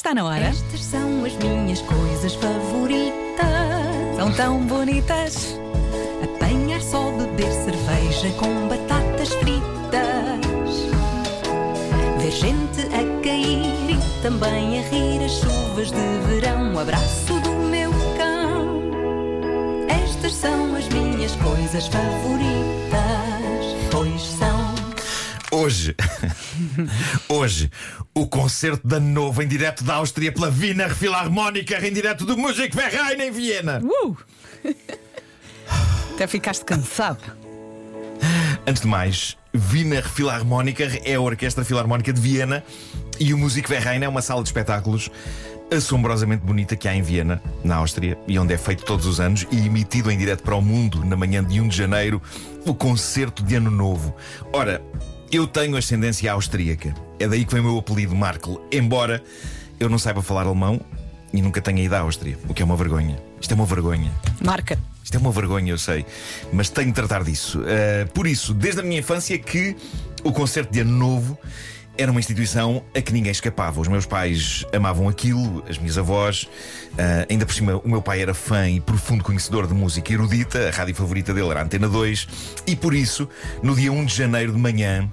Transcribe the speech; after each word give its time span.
Está 0.00 0.14
na 0.14 0.24
hora. 0.24 0.46
Estas 0.46 0.82
são 0.82 1.26
as 1.26 1.34
minhas 1.34 1.82
coisas 1.82 2.34
favoritas. 2.36 4.16
São 4.16 4.32
tão 4.32 4.64
bonitas. 4.64 5.58
Apanhar 6.24 6.80
só, 6.80 7.10
beber 7.10 7.52
cerveja 7.52 8.30
com 8.38 8.66
batatas 8.66 9.28
fritas. 9.34 9.60
Ver 12.18 12.30
gente 12.30 12.80
a 12.86 13.22
cair 13.22 13.90
e 13.90 14.22
também 14.22 14.78
a 14.78 14.82
rir 14.88 15.22
as 15.22 15.32
chuvas 15.32 15.90
de 15.90 16.18
verão. 16.26 16.72
O 16.76 16.78
abraço 16.78 17.38
do 17.40 17.50
meu 17.68 17.90
cão. 18.16 18.80
Estas 19.86 20.32
são 20.32 20.76
as 20.76 20.88
minhas 20.88 21.36
coisas 21.36 21.86
favoritas. 21.88 22.79
Hoje, 25.52 25.96
hoje, 27.28 27.70
o 28.14 28.24
concerto 28.26 28.86
da 28.86 29.00
Novo 29.00 29.42
em 29.42 29.48
direto 29.48 29.82
da 29.82 29.94
Áustria 29.94 30.30
pela 30.30 30.48
Wiener 30.48 30.94
Philharmoniker 30.94 31.84
em 31.84 31.92
direto 31.92 32.24
do 32.24 32.38
Musikverein 32.38 33.20
em 33.20 33.32
Viena. 33.32 33.80
Uh! 33.82 34.16
Até 36.14 36.28
ficaste 36.28 36.64
cansado. 36.64 37.20
Antes 38.64 38.82
de 38.82 38.88
mais, 38.88 39.36
Wiener 39.72 40.08
Philharmoniker 40.08 41.02
é 41.04 41.14
a 41.14 41.20
Orquestra 41.20 41.64
Filarmónica 41.64 42.12
de 42.12 42.20
Viena 42.20 42.62
e 43.18 43.34
o 43.34 43.38
Musikverein 43.38 44.04
é 44.04 44.08
uma 44.08 44.22
sala 44.22 44.42
de 44.42 44.48
espetáculos 44.48 45.10
assombrosamente 45.72 46.44
bonita 46.44 46.76
que 46.76 46.88
há 46.88 46.94
em 46.94 47.02
Viena, 47.02 47.40
na 47.62 47.76
Áustria, 47.76 48.18
e 48.26 48.38
onde 48.38 48.52
é 48.52 48.58
feito 48.58 48.84
todos 48.84 49.06
os 49.06 49.20
anos 49.20 49.46
e 49.50 49.66
emitido 49.66 50.10
em 50.10 50.18
direto 50.18 50.42
para 50.42 50.54
o 50.54 50.62
mundo 50.62 51.04
na 51.04 51.16
manhã 51.16 51.42
de 51.42 51.60
1 51.60 51.68
de 51.68 51.76
janeiro 51.76 52.20
o 52.66 52.74
concerto 52.74 53.42
de 53.42 53.54
Ano 53.54 53.70
Novo. 53.70 54.14
Ora, 54.52 54.82
eu 55.32 55.46
tenho 55.46 55.76
ascendência 55.76 56.32
austríaca. 56.32 56.94
É 57.18 57.28
daí 57.28 57.44
que 57.44 57.52
vem 57.52 57.60
o 57.60 57.64
meu 57.64 57.78
apelido 57.78 58.14
Markel, 58.14 58.60
embora 58.72 59.22
eu 59.78 59.88
não 59.88 59.98
saiba 59.98 60.22
falar 60.22 60.46
alemão 60.46 60.80
e 61.32 61.40
nunca 61.40 61.60
tenha 61.60 61.82
ido 61.82 61.94
à 61.94 62.00
Áustria, 62.00 62.36
o 62.48 62.54
que 62.54 62.62
é 62.62 62.64
uma 62.64 62.76
vergonha. 62.76 63.18
Isto 63.40 63.52
é 63.52 63.54
uma 63.54 63.66
vergonha. 63.66 64.10
Marca. 64.44 64.78
Isto 65.02 65.16
é 65.16 65.20
uma 65.20 65.32
vergonha, 65.32 65.72
eu 65.72 65.78
sei, 65.78 66.04
mas 66.52 66.68
tenho 66.68 66.88
de 66.88 66.94
tratar 66.94 67.24
disso. 67.24 67.60
Uh, 67.60 68.08
por 68.12 68.26
isso, 68.26 68.54
desde 68.54 68.80
a 68.80 68.84
minha 68.84 69.00
infância, 69.00 69.36
que 69.38 69.76
o 70.22 70.30
concerto 70.30 70.72
de 70.72 70.80
Ano 70.80 70.92
Novo 70.92 71.38
era 71.98 72.10
uma 72.10 72.20
instituição 72.20 72.84
a 72.94 73.00
que 73.00 73.12
ninguém 73.12 73.32
escapava. 73.32 73.80
Os 73.80 73.88
meus 73.88 74.06
pais 74.06 74.64
amavam 74.72 75.08
aquilo, 75.08 75.64
as 75.68 75.78
minhas 75.78 75.98
avós. 75.98 76.44
Uh, 76.44 77.26
ainda 77.28 77.44
por 77.44 77.52
cima, 77.54 77.76
o 77.84 77.88
meu 77.88 78.00
pai 78.00 78.22
era 78.22 78.34
fã 78.34 78.68
e 78.68 78.80
profundo 78.80 79.24
conhecedor 79.24 79.66
de 79.66 79.74
música 79.74 80.12
erudita. 80.12 80.68
A 80.68 80.70
rádio 80.70 80.94
favorita 80.94 81.34
dele 81.34 81.48
era 81.48 81.60
a 81.60 81.64
Antena 81.64 81.88
2. 81.88 82.28
E 82.66 82.76
por 82.76 82.94
isso, 82.94 83.28
no 83.62 83.74
dia 83.74 83.92
1 83.92 84.04
de 84.04 84.14
janeiro 84.14 84.52
de 84.52 84.58
manhã, 84.58 85.10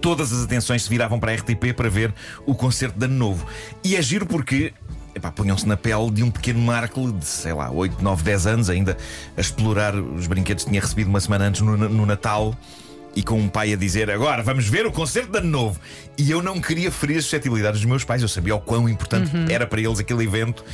todas 0.00 0.32
as 0.32 0.44
atenções 0.44 0.82
se 0.82 0.88
viravam 0.88 1.18
para 1.18 1.32
a 1.32 1.34
RTP 1.34 1.72
para 1.74 1.88
ver 1.88 2.14
o 2.46 2.54
concerto 2.54 2.98
de 2.98 3.04
Ano 3.06 3.14
Novo. 3.14 3.46
E 3.82 3.96
é 3.96 4.02
giro 4.02 4.26
porque 4.26 4.72
Epá, 5.14 5.30
ponham-se 5.30 5.66
na 5.66 5.76
pele 5.76 6.10
de 6.10 6.24
um 6.24 6.30
pequeno 6.30 6.58
Markle 6.58 7.12
de, 7.12 7.24
sei 7.24 7.52
lá, 7.52 7.70
8, 7.70 8.02
9, 8.02 8.22
10 8.24 8.46
anos, 8.48 8.70
ainda 8.70 8.96
a 9.36 9.40
explorar 9.40 9.94
os 9.94 10.26
brinquedos 10.26 10.64
que 10.64 10.70
tinha 10.70 10.80
recebido 10.80 11.08
uma 11.08 11.20
semana 11.20 11.44
antes 11.44 11.60
no, 11.60 11.76
no 11.76 12.04
Natal 12.04 12.52
e 13.16 13.22
com 13.22 13.38
um 13.38 13.48
pai 13.48 13.72
a 13.72 13.76
dizer 13.76 14.10
agora 14.10 14.42
vamos 14.42 14.66
ver 14.66 14.86
o 14.86 14.92
concerto 14.92 15.30
de 15.30 15.38
Ano 15.38 15.48
Novo. 15.48 15.80
E 16.18 16.30
eu 16.30 16.42
não 16.42 16.60
queria 16.60 16.90
ferir 16.90 17.18
as 17.18 17.24
suscetibilidades 17.24 17.80
dos 17.80 17.88
meus 17.88 18.02
pais, 18.02 18.22
eu 18.22 18.28
sabia 18.28 18.56
o 18.56 18.60
quão 18.60 18.88
importante 18.88 19.30
era 19.48 19.66
para 19.66 19.80
eles 19.80 20.00
aquele 20.00 20.24
evento 20.24 20.64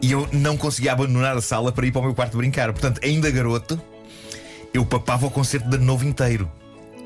e 0.00 0.10
eu 0.10 0.26
não 0.32 0.56
conseguia 0.56 0.92
abandonar 0.92 1.36
a 1.36 1.42
sala 1.42 1.70
para 1.70 1.86
ir 1.86 1.92
para 1.92 2.00
o 2.00 2.04
meu 2.04 2.14
quarto 2.14 2.38
brincar. 2.38 2.72
Portanto, 2.72 3.00
ainda 3.04 3.30
garoto, 3.30 3.80
eu 4.72 4.84
papava 4.86 5.26
o 5.26 5.30
concerto 5.30 5.68
de 5.68 5.76
Ano 5.76 5.84
Novo 5.84 6.06
inteiro. 6.06 6.50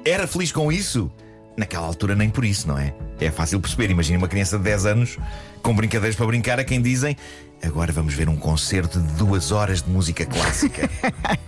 Era 0.05 0.27
feliz 0.27 0.53
com 0.53 0.71
isso? 0.71 1.11
Naquela 1.57 1.87
altura, 1.87 2.15
nem 2.17 2.29
por 2.29 2.45
isso, 2.45 2.67
não 2.67 2.77
é? 2.77 2.93
É 3.21 3.31
fácil 3.31 3.61
perceber. 3.61 3.91
Imagina 3.91 4.19
uma 4.19 4.29
criança 4.29 4.59
de 4.59 4.65
10 4.65 4.87
anos 4.87 5.19
com 5.63 5.75
brincadeiras 5.75 6.17
para 6.17 6.27
brincar 6.27 6.59
a 6.59 6.65
quem 6.65 6.83
dizem 6.83 7.17
agora 7.65 7.93
vamos 7.93 8.15
ver 8.15 8.29
um 8.29 8.37
concerto 8.37 9.01
de 9.01 9.13
duas 9.15 9.51
horas 9.51 9.83
de 9.83 9.91
música 9.91 10.27
clássica. 10.27 10.89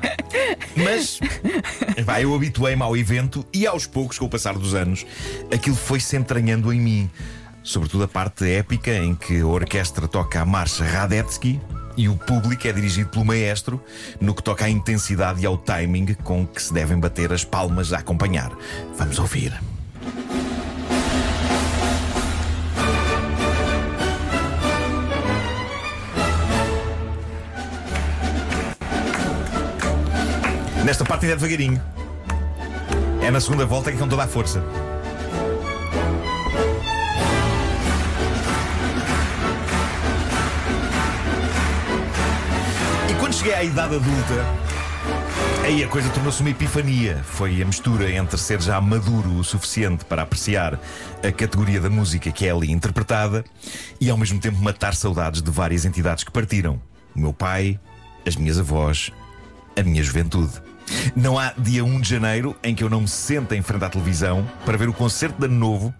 Mas 0.76 1.20
vai, 2.04 2.24
eu 2.24 2.34
habituei-me 2.34 2.82
ao 2.82 2.96
evento 2.96 3.46
e 3.52 3.66
aos 3.66 3.86
poucos, 3.86 4.18
com 4.18 4.26
o 4.26 4.28
passar 4.28 4.54
dos 4.54 4.74
anos, 4.74 5.06
aquilo 5.52 5.76
foi 5.76 6.00
se 6.00 6.16
entranhando 6.16 6.72
em 6.72 6.80
mim. 6.80 7.10
Sobretudo 7.62 8.04
a 8.04 8.08
parte 8.08 8.48
épica 8.48 8.92
em 8.92 9.14
que 9.14 9.40
a 9.40 9.46
orquestra 9.46 10.06
toca 10.06 10.40
a 10.40 10.44
marcha 10.44 10.84
Radetzky 10.84 11.60
e 11.96 12.08
o 12.08 12.16
público 12.16 12.68
é 12.68 12.72
dirigido 12.72 13.08
pelo 13.08 13.24
maestro 13.24 13.82
no 14.20 14.34
que 14.34 14.42
toca 14.42 14.66
à 14.66 14.70
intensidade 14.70 15.42
e 15.42 15.46
ao 15.46 15.56
timing 15.56 16.14
com 16.22 16.46
que 16.46 16.62
se 16.62 16.72
devem 16.72 16.98
bater 16.98 17.32
as 17.32 17.44
palmas 17.44 17.92
a 17.92 17.98
acompanhar. 17.98 18.52
Vamos 18.96 19.18
ouvir. 19.18 19.52
Nesta 30.86 31.04
parte 31.04 31.24
ainda 31.24 31.34
é 31.34 31.36
devagarinho. 31.36 31.82
É 33.20 33.28
na 33.28 33.40
segunda 33.40 33.66
volta 33.66 33.90
que 33.90 33.98
com 33.98 34.06
toda 34.06 34.22
a 34.22 34.28
força. 34.28 34.62
E 43.10 43.14
quando 43.14 43.34
cheguei 43.34 43.52
à 43.52 43.64
idade 43.64 43.96
adulta, 43.96 44.46
aí 45.64 45.82
a 45.82 45.88
coisa 45.88 46.08
tornou-se 46.10 46.40
uma 46.40 46.50
epifania. 46.50 47.20
Foi 47.24 47.60
a 47.60 47.64
mistura 47.64 48.08
entre 48.12 48.38
ser 48.38 48.62
já 48.62 48.80
maduro 48.80 49.38
o 49.38 49.42
suficiente 49.42 50.04
para 50.04 50.22
apreciar 50.22 50.78
a 51.20 51.32
categoria 51.32 51.80
da 51.80 51.90
música 51.90 52.30
que 52.30 52.46
é 52.46 52.52
ali 52.52 52.70
interpretada 52.70 53.44
e 54.00 54.08
ao 54.08 54.16
mesmo 54.16 54.38
tempo 54.38 54.62
matar 54.62 54.94
saudades 54.94 55.42
de 55.42 55.50
várias 55.50 55.84
entidades 55.84 56.22
que 56.22 56.30
partiram. 56.30 56.80
O 57.12 57.18
meu 57.18 57.32
pai, 57.32 57.80
as 58.24 58.36
minhas 58.36 58.56
avós, 58.56 59.10
a 59.76 59.82
minha 59.82 60.00
juventude. 60.04 60.62
Não 61.14 61.38
há 61.38 61.52
dia 61.56 61.84
1 61.84 62.00
de 62.00 62.08
janeiro 62.08 62.56
em 62.62 62.74
que 62.74 62.82
eu 62.82 62.90
não 62.90 63.02
me 63.02 63.08
sente 63.08 63.54
em 63.54 63.62
frente 63.62 63.84
à 63.84 63.88
televisão 63.88 64.48
para 64.64 64.76
ver 64.76 64.88
o 64.88 64.92
concerto 64.92 65.38
de 65.38 65.46
Ano 65.46 65.56
Novo 65.56 65.94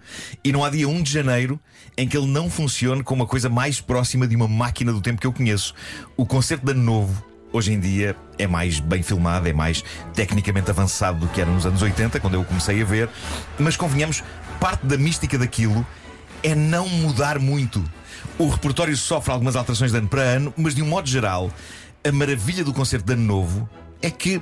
e 0.45 0.53
não 0.53 0.65
há 0.65 0.71
dia 0.71 0.89
1 0.89 1.03
de 1.03 1.13
janeiro 1.13 1.59
em 1.97 2.07
que 2.07 2.17
ele 2.17 2.27
não 2.27 2.51
funcione 2.51 3.03
como 3.03 3.23
a 3.23 3.27
coisa 3.27 3.49
mais 3.49 3.81
próxima 3.81 4.27
de 4.27 4.37
uma 4.37 4.49
máquina 4.49 4.93
do 4.93 5.01
tempo 5.01 5.21
que 5.21 5.27
eu 5.27 5.33
conheço. 5.33 5.75
O 6.17 6.27
concerto 6.27 6.65
de 6.65 6.73
Ano 6.73 6.83
Novo, 6.83 7.25
hoje 7.53 7.73
em 7.73 7.81
dia, 7.81 8.15
é 8.39 8.47
mais 8.47 8.79
bem 8.79 9.03
filmado, 9.03 9.49
é 9.49 9.53
mais 9.53 9.83
tecnicamente 10.15 10.71
avançado 10.71 11.19
do 11.21 11.29
que 11.29 11.41
era 11.41 11.51
nos 11.51 11.67
anos 11.67 11.83
80, 11.83 12.21
quando 12.21 12.35
eu 12.35 12.45
comecei 12.45 12.81
a 12.83 12.85
ver, 12.85 13.09
mas 13.59 13.77
convenhamos, 13.77 14.23
parte 14.61 14.87
da 14.87 14.97
mística 14.97 15.39
daquilo 15.39 15.87
é 16.43 16.55
não 16.55 16.89
mudar 16.89 17.39
muito. 17.39 17.83
O 18.39 18.49
repertório 18.49 18.97
sofre 18.97 19.33
algumas 19.33 19.57
alterações 19.57 19.93
de 19.93 19.99
ano 19.99 20.09
para 20.09 20.23
ano, 20.23 20.53
mas 20.57 20.75
de 20.75 20.83
um 20.83 20.87
modo 20.87 21.09
geral, 21.09 21.51
a 22.07 22.13
maravilha 22.13 22.63
do 22.63 22.73
concerto 22.73 23.07
de 23.07 23.15
Ano 23.15 23.25
Novo 23.25 23.69
é 24.03 24.11
que 24.11 24.41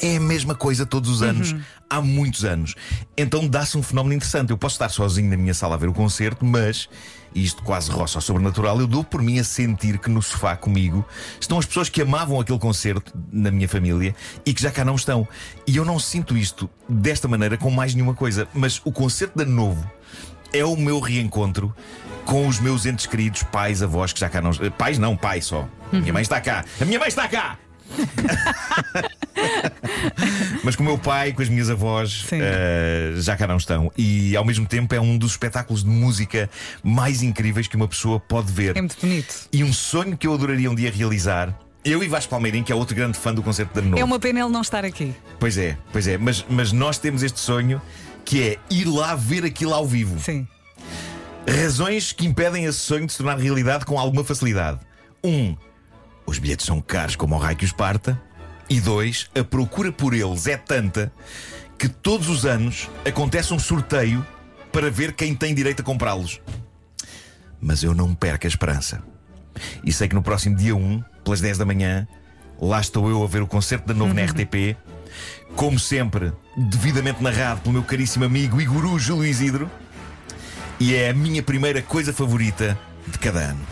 é 0.00 0.16
a 0.16 0.20
mesma 0.20 0.54
coisa 0.54 0.86
todos 0.86 1.10
os 1.10 1.22
anos, 1.22 1.54
há 1.88 2.00
muitos 2.00 2.44
anos. 2.44 2.74
Então 3.16 3.46
dá-se 3.46 3.76
um 3.76 3.82
fenómeno 3.82 4.14
interessante. 4.14 4.50
Eu 4.50 4.58
posso 4.58 4.74
estar 4.74 4.88
sozinho 4.88 5.30
na 5.30 5.36
minha 5.36 5.54
sala 5.54 5.74
a 5.74 5.78
ver 5.78 5.88
o 5.88 5.92
concerto, 5.92 6.44
mas, 6.44 6.88
e 7.34 7.44
isto 7.44 7.62
quase 7.62 7.90
roça 7.90 8.18
ao 8.18 8.22
sobrenatural, 8.22 8.80
eu 8.80 8.86
dou 8.86 9.04
por 9.04 9.22
mim 9.22 9.38
a 9.38 9.44
sentir 9.44 9.98
que 9.98 10.10
no 10.10 10.22
sofá 10.22 10.56
comigo 10.56 11.04
estão 11.40 11.58
as 11.58 11.66
pessoas 11.66 11.88
que 11.88 12.02
amavam 12.02 12.40
aquele 12.40 12.58
concerto 12.58 13.12
na 13.32 13.50
minha 13.50 13.68
família 13.68 14.14
e 14.46 14.54
que 14.54 14.62
já 14.62 14.70
cá 14.70 14.84
não 14.84 14.94
estão. 14.94 15.26
E 15.66 15.76
eu 15.76 15.84
não 15.84 15.98
sinto 15.98 16.36
isto 16.36 16.68
desta 16.88 17.28
maneira 17.28 17.56
com 17.56 17.70
mais 17.70 17.94
nenhuma 17.94 18.14
coisa. 18.14 18.48
Mas 18.54 18.80
o 18.84 18.92
concerto 18.92 19.36
de 19.36 19.44
Ano 19.44 19.54
Novo 19.54 19.90
é 20.52 20.64
o 20.64 20.76
meu 20.76 21.00
reencontro 21.00 21.74
com 22.24 22.46
os 22.46 22.60
meus 22.60 22.86
entes 22.86 23.06
queridos, 23.06 23.42
pais, 23.42 23.82
avós 23.82 24.12
que 24.12 24.20
já 24.20 24.28
cá 24.28 24.40
não. 24.40 24.52
Pais 24.76 24.98
não, 24.98 25.16
pai 25.16 25.40
só. 25.40 25.68
Minha 25.92 26.12
mãe 26.12 26.22
está 26.22 26.40
cá. 26.40 26.64
A 26.80 26.84
minha 26.84 26.98
mãe 26.98 27.08
está 27.08 27.28
cá! 27.28 27.58
Mas 30.64 30.76
com 30.76 30.82
o 30.82 30.86
meu 30.86 30.98
pai, 30.98 31.32
com 31.32 31.42
as 31.42 31.48
minhas 31.48 31.70
avós, 31.70 32.24
eh, 32.32 33.12
já 33.16 33.36
cá 33.36 33.46
não 33.46 33.56
estão. 33.56 33.90
E 33.96 34.36
ao 34.36 34.44
mesmo 34.44 34.66
tempo 34.66 34.94
é 34.94 35.00
um 35.00 35.18
dos 35.18 35.32
espetáculos 35.32 35.82
de 35.82 35.90
música 35.90 36.48
mais 36.82 37.22
incríveis 37.22 37.66
que 37.66 37.76
uma 37.76 37.88
pessoa 37.88 38.20
pode 38.20 38.52
ver. 38.52 38.76
É 38.76 38.80
muito 38.80 38.96
bonito. 39.00 39.48
E 39.52 39.64
um 39.64 39.72
sonho 39.72 40.16
que 40.16 40.26
eu 40.26 40.34
adoraria 40.34 40.70
um 40.70 40.74
dia 40.74 40.90
realizar. 40.90 41.56
Eu 41.84 42.02
e 42.04 42.08
Vasco 42.08 42.30
Palmeirim, 42.30 42.62
que 42.62 42.70
é 42.70 42.74
outro 42.74 42.94
grande 42.94 43.18
fã 43.18 43.34
do 43.34 43.42
concerto 43.42 43.74
da 43.74 43.80
Ano 43.80 43.90
Novo. 43.90 44.00
É 44.00 44.04
uma 44.04 44.20
pena 44.20 44.40
ele 44.40 44.50
não 44.50 44.60
estar 44.60 44.84
aqui. 44.84 45.12
Pois 45.40 45.58
é, 45.58 45.76
pois 45.92 46.06
é. 46.06 46.16
Mas, 46.16 46.44
mas 46.48 46.70
nós 46.70 46.96
temos 46.96 47.24
este 47.24 47.40
sonho 47.40 47.82
que 48.24 48.42
é 48.42 48.58
ir 48.70 48.84
lá 48.84 49.16
ver 49.16 49.44
aquilo 49.44 49.74
ao 49.74 49.84
vivo. 49.84 50.18
Sim. 50.20 50.46
Razões 51.48 52.12
que 52.12 52.24
impedem 52.24 52.66
esse 52.66 52.78
sonho 52.78 53.06
de 53.06 53.12
se 53.12 53.18
tornar 53.18 53.36
realidade 53.36 53.84
com 53.84 53.98
alguma 53.98 54.22
facilidade. 54.22 54.78
Um, 55.24 55.56
os 56.32 56.38
bilhetes 56.38 56.64
são 56.64 56.80
caros 56.80 57.14
como 57.14 57.34
o 57.34 57.38
raio 57.38 57.56
que 57.56 57.64
os 57.64 57.72
parta. 57.72 58.20
E 58.68 58.80
dois, 58.80 59.28
a 59.38 59.44
procura 59.44 59.92
por 59.92 60.14
eles 60.14 60.46
é 60.46 60.56
tanta 60.56 61.12
que 61.78 61.88
todos 61.88 62.28
os 62.28 62.46
anos 62.46 62.88
acontece 63.06 63.52
um 63.52 63.58
sorteio 63.58 64.26
para 64.72 64.90
ver 64.90 65.12
quem 65.12 65.34
tem 65.34 65.54
direito 65.54 65.80
a 65.80 65.84
comprá-los. 65.84 66.40
Mas 67.60 67.82
eu 67.82 67.94
não 67.94 68.14
perco 68.14 68.46
a 68.46 68.48
esperança. 68.48 69.02
E 69.84 69.92
sei 69.92 70.08
que 70.08 70.14
no 70.14 70.22
próximo 70.22 70.56
dia 70.56 70.74
1, 70.74 71.04
pelas 71.22 71.42
10 71.42 71.58
da 71.58 71.66
manhã, 71.66 72.08
lá 72.58 72.80
estou 72.80 73.10
eu 73.10 73.22
a 73.22 73.26
ver 73.26 73.42
o 73.42 73.46
concerto 73.46 73.86
da 73.86 73.92
novo 73.92 74.14
na 74.14 74.24
RTP. 74.24 74.74
Como 75.54 75.78
sempre, 75.78 76.32
devidamente 76.56 77.22
narrado 77.22 77.60
pelo 77.60 77.74
meu 77.74 77.82
caríssimo 77.82 78.24
amigo 78.24 78.58
e 78.58 78.64
guru 78.64 78.98
Júlio 78.98 79.26
Isidro. 79.26 79.70
E 80.80 80.94
é 80.94 81.10
a 81.10 81.14
minha 81.14 81.42
primeira 81.42 81.82
coisa 81.82 82.10
favorita 82.10 82.78
de 83.06 83.18
cada 83.18 83.40
ano. 83.40 83.71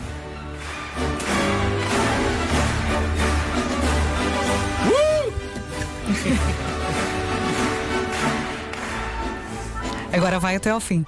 Agora 10.13 10.39
vai 10.39 10.55
até 10.55 10.69
ao 10.69 10.79
fim. 10.79 11.05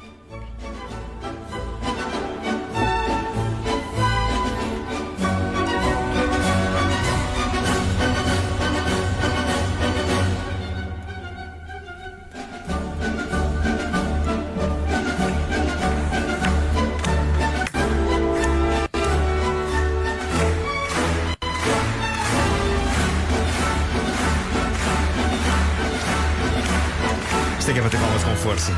Que 27.74 27.80
é 27.80 27.82
bater 27.82 28.00
palmas 28.00 28.24
com 28.24 28.36
força. 28.36 28.72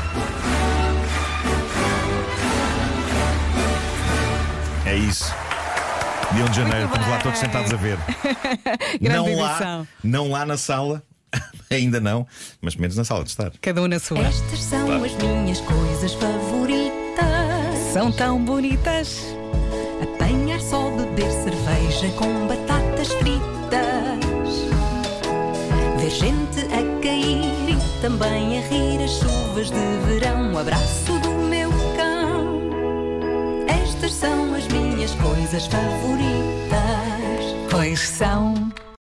É 4.86 4.96
isso. 4.96 5.34
Dia 6.32 6.44
1 6.44 6.48
de 6.48 6.56
janeiro, 6.56 6.86
estamos 6.86 7.08
lá 7.08 7.18
todos 7.18 7.38
sentados 7.38 7.72
a 7.74 7.76
ver. 7.76 7.98
Não 9.00 9.36
lá, 9.36 9.50
edição. 9.50 9.88
não 10.02 10.30
lá 10.30 10.46
na 10.46 10.56
sala, 10.56 11.02
ainda 11.70 12.00
não, 12.00 12.26
mas 12.60 12.74
menos 12.74 12.96
na 12.96 13.04
sala 13.04 13.22
de 13.22 13.30
estar. 13.30 13.52
Cada 13.60 13.82
um 13.82 13.86
na 13.86 13.98
sua. 13.98 14.18
Estas 14.20 14.62
são 14.62 15.04
as 15.04 15.12
minhas 15.14 15.60
coisas 15.60 16.14
favoritas. 16.14 17.78
São 17.92 18.10
tão 18.10 18.42
bonitas. 18.42 19.20
Apanhar 20.02 20.60
só, 20.60 20.90
beber 20.90 21.30
cerveja 21.30 22.10
com 22.16 22.46
batatas 22.46 23.12
fritas. 23.12 24.56
Ver 25.98 26.10
gente 26.10 26.60
a 26.72 27.02
cair 27.02 27.65
também 28.00 28.58
a 28.58 28.60
rir 28.68 29.02
as 29.02 29.12
chuvas 29.12 29.70
de 29.70 29.96
verão. 30.06 30.52
O 30.52 30.58
abraço 30.58 31.18
do 31.20 31.30
meu 31.30 31.70
cão. 31.96 32.60
Estas 33.68 34.12
são 34.12 34.54
as 34.54 34.66
minhas 34.68 35.14
coisas 35.14 35.66
favoritas. 35.66 36.36
Pois 37.70 38.00
são. 38.00 38.54